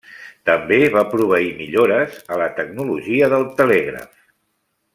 [0.49, 4.17] També va proveir millores a la tecnologia del telègraf.